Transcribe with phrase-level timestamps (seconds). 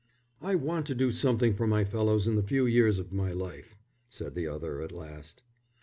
[0.41, 3.75] "I want to do something for my fellows in the few years of my life,"
[4.09, 5.43] said the other, at last.